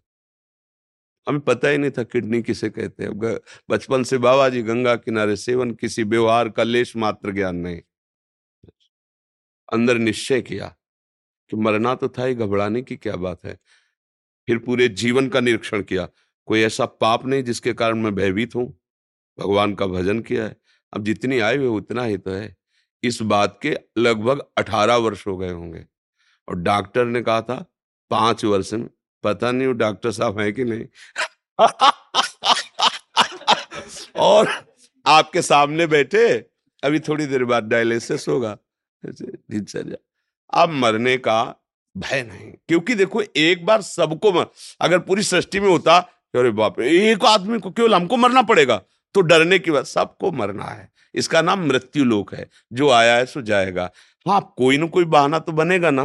हमें 1.27 1.39
पता 1.41 1.67
ही 1.67 1.77
नहीं 1.77 1.91
था 1.91 2.03
किडनी 2.03 2.41
किसे 2.41 2.69
कहते 2.69 3.03
हैं। 3.03 3.39
बचपन 3.69 4.03
से 4.03 4.17
बाबा 4.17 4.50
जी 4.50 4.62
गंगा 4.62 4.96
किनारे 4.96 5.36
सेवन, 5.36 5.72
किसी 5.72 6.03
व्यवहार 6.03 6.50
का 6.50 6.63
लेश 6.63 6.96
मात्र 6.96 7.31
ज्ञान 7.31 7.55
नहीं। 7.55 7.81
अंदर 9.74 9.98
निश्चय 9.98 10.41
किया 10.41 10.75
कि 11.50 11.57
मरना 11.57 11.96
तो 11.96 12.10
था 12.10 12.25
ही, 12.25 12.36
घबराने 12.36 12.81
की 12.81 12.96
क्या 12.96 13.15
बात 13.15 13.46
है। 13.46 13.60
फिर 14.48 14.57
पूरे 14.57 14.88
जीवन 14.88 15.27
का 15.29 15.39
निरीक्षण 15.39 15.81
किया। 15.81 16.07
कोई 16.46 16.62
ऐसा 16.62 16.86
पाप 16.86 17.25
नहीं 17.25 17.43
जिसके 17.43 17.74
कारण 17.74 17.98
मैं 17.98 18.15
भयभीत 18.15 18.55
हूँ। 18.55 18.67
भगवान 19.39 19.75
का 19.75 19.88
भजन 19.88 20.19
किया 20.19 20.46
है। 20.46 20.55
अब 20.93 21.03
जितनी 21.03 21.39
आयु 21.39 21.62
है, 21.62 21.67
उतना 21.67 22.03
ही 22.03 22.17
तो 22.17 22.31
है। 22.31 22.55
इस 23.03 23.22
बात 23.22 23.60
के 23.62 23.77
लगभग 23.98 24.41
अठारह 24.57 24.96
वर्ष 24.96 25.27
हो 25.27 25.38
गए 25.38 25.51
होंगे। 25.51 25.86
और 26.50 26.55
डॉक्टर 26.55 27.05
ने 27.05 27.22
कहा 27.22 27.41
था, 27.41 27.65
पाँच 28.12 28.46
वर्ष 28.46 28.74
में 28.74 28.89
पता 29.27 29.51
नहीं 29.51 29.67
वो 29.67 29.74
डॉक्टर 29.75 30.12
साहब 30.12 30.39
है 30.39 30.51
कि 30.51 30.63
नहीं। 30.63 30.86
और 34.19 34.50
आपके 35.05 35.41
सामने 35.41 35.88
बैठे, 35.88 36.27
अभी 36.84 37.00
थोड़ी 37.00 37.25
देर 37.25 37.43
बाद 37.46 37.63
डायलिसिस 37.63 38.27
होगा। 38.27 38.57
दिनचर्या 39.03 40.62
अब 40.62 40.69
मरने 40.72 41.17
का 41.17 41.43
भय 41.96 42.22
नहीं, 42.24 42.51
क्योंकि 42.67 42.96
देखो 42.96 43.22
एक 43.22 43.65
बार 43.65 43.81
सबको 43.81 44.31
मर 44.34 44.46
अगर 44.81 45.00
पूरी 45.00 45.24
सृष्टि 45.24 45.60
में 45.60 45.69
होता 45.69 45.98
अरे 46.36 46.50
बाप 46.51 46.79
एक 46.79 47.24
आदमी 47.25 47.60
को 47.60 47.69
केवल 47.72 47.93
हमको 47.96 48.17
मरना 48.17 48.41
पड़ेगा। 48.41 48.75
तो 49.15 49.22
डरने 49.22 49.57
की 49.60 49.72
बात, 49.72 49.86
सबको 49.86 50.31
मरना 50.31 50.63
है। 50.63 50.89
इसका 51.15 51.41
नाम 51.41 51.65
मृत्यु 51.65 52.03
लोक 52.05 52.34
है। 52.36 52.46
जो 52.74 52.89
आया 52.89 53.15
है 53.15 53.25
सो 53.25 53.41
जाएगा। 53.41 53.89
हाँ 54.25 54.41
कोई 54.57 54.77
ना 54.77 54.88
कोई 54.88 55.05
बहाना 55.05 55.39
तो 55.39 55.51
बनेगा 55.51 55.91
ना। 55.91 56.03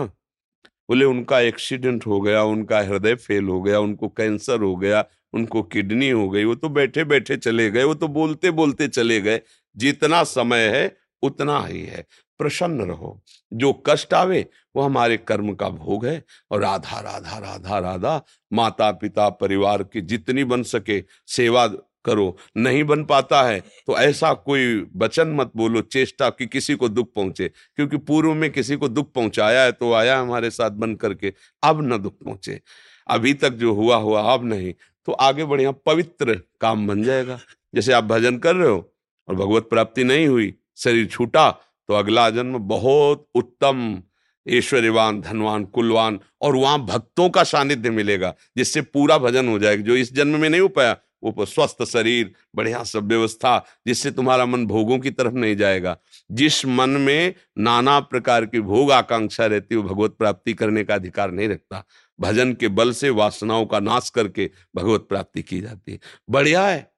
बोले, 0.89 1.05
उनका 1.05 1.41
एक्सीडेंट 1.41 2.07
हो 2.07 2.21
गया, 2.21 2.43
उनका 2.43 2.81
हृदय 2.81 3.15
फेल 3.15 3.45
हो 3.45 3.62
गया, 3.62 3.81
उनको 3.81 4.09
कैंसर 4.09 4.61
हो 4.61 4.77
गया, 4.77 5.05
उनको 5.33 5.62
किडनी 5.62 6.11
हो 6.11 6.31
गई, 6.31 6.45
वो 6.45 6.55
तो 6.55 6.69
बैठे 6.69 7.05
बैठे 7.05 7.37
चले 7.37 7.71
गए, 7.71 7.85
वो 7.85 7.95
तो 7.95 8.09
बोलते 8.09 8.51
बोलते 8.51 8.89
चले 8.89 9.21
गए। 9.21 9.41
जितना 9.77 10.25
समय 10.25 10.69
है, 10.69 10.97
उतना 11.23 11.65
ही 11.67 11.83
है। 11.83 12.07
प्रसन्न 12.39 12.81
रहो। 12.83 13.23
जो 13.53 13.73
कष्ट 13.73 14.15
आवे, 14.15 14.47
वो 14.77 14.83
हमारे 14.83 15.17
कर्म 15.17 15.55
का 15.55 15.69
भोग 15.69 16.07
है। 16.07 16.25
और 16.51 16.61
राधा 16.61 17.01
राधा 17.01 17.39
राधा 17.39 17.79
राधा 17.79 18.25
माता 18.53 18.93
पिता 18.93 19.29
परिवार 19.29 19.83
की 19.83 20.01
जितनी 20.01 20.45
बन 20.45 20.62
सके 20.62 21.05
सेवा 21.27 21.67
करो, 22.05 22.37
नहीं 22.57 22.85
बन 22.85 23.05
पाता 23.05 23.43
है 23.43 23.59
तो 23.87 23.99
ऐसा 23.99 24.33
कोई 24.35 24.87
वचन 24.97 25.29
मत 25.31 25.53
बोलो, 25.57 25.81
चेष्टा 25.83 26.29
कि 26.31 26.47
किसी 26.47 26.75
को 26.75 26.89
दुख 26.89 27.13
पहुँचे, 27.15 27.49
क्योंकि 27.49 27.97
पूर्व 27.99 28.35
में 28.35 28.51
किसी 28.53 28.77
को 28.77 28.89
दुख 28.89 29.13
पहुँचाया 29.13 29.63
है 29.63 29.73
तो 29.73 29.93
आया 29.95 30.19
हमारे 30.21 30.51
साथ 30.51 30.71
बन 30.73 30.95
करके, 30.97 31.33
अब 31.62 31.83
न 31.85 31.99
दुख 31.99 32.15
पहुँचे। 32.15 32.61
अभी 33.07 33.35
तक 33.35 33.53
जो 33.55 33.73
हुआ 33.75 33.97
हुआ, 33.99 34.23
अब 34.33 34.45
नहीं 34.45 34.73
तो 35.09 35.12
आगे 35.12 35.45
बढ़िया 35.45 35.71
पवित्र 35.87 36.35
काम 36.61 36.87
बन 36.87 37.03
जाएगा। 37.03 37.38
जैसे 37.75 37.93
आप 37.93 38.05
भजन 38.05 38.38
कर 38.38 38.55
रहे 38.57 38.69
हो, 38.69 38.88
और 39.29 39.35
भगवत 39.35 39.69
प्राप्ति 39.71 40.05
नहीं 40.05 40.27
हुई, 40.27 40.55
शरीर 40.77 41.07
छूटा 41.07 41.51
तो 41.88 41.95
अगला 41.95 42.29
जन्म 42.31 42.59
बहुत 42.59 43.27
उत्तम, 43.35 44.03
ऐश्वर्यवान, 44.47 45.21
धनवान, 45.21 45.65
कुलवान, 45.67 46.19
और 46.43 46.57
वहाँ 46.57 46.79
भक्तों 46.87 47.29
का 47.31 47.43
सानिध्य 47.45 47.91
मिलेगा, 47.91 48.35
जिससे 48.57 48.81
पूरा 48.83 49.19
भजन 49.19 49.49
हो 49.49 49.59
जाएगा, 49.59 49.83
जो 49.83 49.97
इस 49.97 50.12
जन्म 50.15 50.41
में 50.41 50.49
नहीं 50.49 50.61
हो 50.61 50.69
पाया 50.69 50.97
वो 51.25 51.47
स्वस्थ 51.47 51.85
शरीर, 51.85 52.33
बढ़िया 52.57 52.85
सब 52.85 53.09
व्यवस्था, 53.09 53.65
जिससे 53.87 54.11
तुम्हारा 54.11 54.47
मन 54.47 54.67
भोगों 54.67 54.99
की 54.99 55.11
तरफ़ 55.11 55.35
नहीं 55.35 55.57
जाएगा। 55.57 55.97
जिस 56.33 56.67
मन 56.67 56.91
में 56.91 57.35
नाना 57.59 58.01
प्रकार 58.01 58.47
की 58.47 58.61
भोग 58.61 58.93
आकांक्षा 58.93 59.47
रहती 59.47 59.75
है 59.75 59.83
भगवत 59.83 60.11
प्राप्ति 60.11 60.53
करने 60.53 60.85
का 60.85 60.95
अधिकार 60.95 61.31
नहीं 61.31 61.49
रखता। 61.49 61.85
भजन 62.21 62.53
के 62.53 62.69
बल 62.69 62.93
से 62.93 63.11
वासनाओं 63.11 63.67
का 63.67 63.81
नाश 63.81 64.11
करके 64.11 64.51
भगवत 64.77 65.07
प्राप्ति 65.09 65.43
की 65.43 65.61
जाती 65.61 65.93
है। 65.93 65.99
बढ़िया 66.31 66.67
है। 66.67 66.91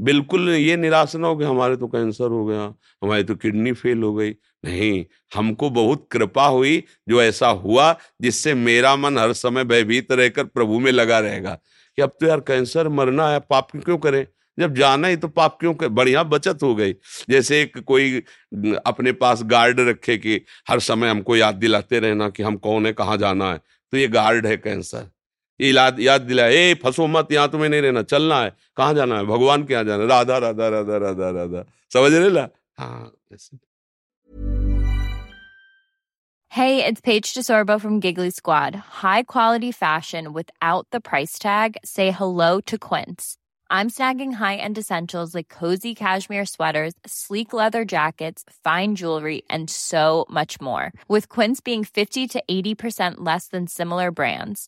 बिल्कुल 0.00 0.48
ये 0.50 0.76
निराश 0.76 1.14
ना 1.16 1.28
हो 1.28 1.36
कि 1.36 1.44
हमारे 1.44 1.76
तो 1.76 1.86
कैंसर 1.86 2.30
हो 2.30 2.44
गया, 2.46 2.62
हमारी 3.02 3.24
तो 3.24 3.34
किडनी 3.34 3.72
फेल 3.72 4.02
हो 4.02 4.14
गई। 4.14 4.30
नहीं, 4.64 5.04
हमको 5.34 5.70
बहुत 5.70 6.06
कृपा 6.10 6.46
हुई 6.46 6.82
जो 7.08 7.22
ऐसा 7.22 7.48
हुआ 7.48 7.92
जिससे 8.20 8.54
मेरा 8.54 8.94
मन 8.96 9.18
हर 9.18 9.32
समय 9.32 9.64
भयभीत 9.64 10.12
रहकर 10.12 10.44
प्रभु 10.44 10.78
में 10.80 10.90
लगा 10.92 11.18
रहेगा। 11.18 11.58
कि 11.98 12.02
अब 12.02 12.10
तो 12.20 12.26
यार 12.26 12.40
कैंसर 12.40 12.88
मरना 12.88 13.28
है, 13.28 13.40
पाप 13.40 13.70
क्यों 13.76 13.98
करें? 13.98 14.26
जब 14.58 14.74
जाना 14.74 15.08
ही 15.08 15.16
तो 15.16 15.28
पाप 15.28 15.56
क्यों 15.60 15.74
कर? 15.74 15.88
बढ़िया 15.88 16.22
बचत 16.22 16.62
हो 16.62 16.74
गई। 16.74 16.92
जैसे 17.30 17.60
एक 17.62 17.78
कोई 17.78 18.18
अपने 18.86 19.12
पास 19.12 19.42
गार्ड 19.44 19.80
रखे 19.80 20.16
कि 20.18 20.40
हर 20.68 20.80
समय 20.80 21.08
हमको 21.08 21.36
याद 21.36 21.54
दिलाते 21.54 21.98
रहना 22.00 22.28
कि 22.28 22.42
हम 22.42 22.56
कौन 22.56 22.86
है, 22.86 22.92
कहाँ 22.92 23.16
जाना 23.16 23.52
है? 23.52 23.60
तो 23.92 23.96
ये 23.96 24.08
गार्ड 24.08 24.46
है 24.46 24.56
कैंसर। 24.56 25.10
याद 25.59 25.99
याद 25.99 26.21
दिला 26.21 26.45
ए 26.47 26.73
फंसो 26.83 27.07
मत 27.07 27.31
यहाँ 27.31 27.49
तुम्हें 27.51 27.69
नहीं 27.69 27.81
रहना 27.81 28.01
चलना 28.03 28.41
है 28.41 28.53
कहाँ 28.77 28.93
जाना 28.93 29.17
है 29.17 29.25
भगवान 29.25 29.63
के 29.65 29.73
यहाँ 29.73 29.85
जाना 29.85 30.03
है 30.03 30.09
राधा 30.09 30.37
राधा 30.45 30.67
राधा 30.75 30.97
राधा 30.97 31.29
राधा 31.39 31.63
समझ 31.93 32.13
रहे 32.13 32.29
ला 32.29 32.47
हाँ 32.79 33.11
Hey, 36.51 36.83
it's 36.83 36.99
Paige 37.07 37.27
DeSorbo 37.33 37.79
from 37.81 37.99
Giggly 38.03 38.31
Squad. 38.31 38.75
High 39.01 39.21
quality 39.33 39.71
fashion 39.71 40.29
without 40.37 40.87
the 40.95 40.99
price 41.09 41.35
tag. 41.43 41.77
Say 41.89 42.09
hello 42.09 42.47
to 42.71 42.79
Quince. 42.85 43.27
I'm 43.69 43.91
snagging 43.97 44.33
high-end 44.39 44.79
essentials 44.79 45.35
like 45.35 45.47
cozy 45.47 45.93
cashmere 45.93 46.47
sweaters, 46.47 46.95
sleek 47.05 47.53
leather 47.53 47.85
jackets, 47.85 48.43
fine 48.63 48.95
jewelry, 48.95 49.43
and 49.47 49.69
so 49.69 50.25
much 50.39 50.59
more. 50.59 50.91
With 51.07 51.29
Quince 51.29 51.61
being 51.61 51.83
50 51.83 52.27
to 52.29 52.43
80% 52.49 53.17
less 53.17 53.47
than 53.47 53.67
similar 53.67 54.09
brands 54.09 54.67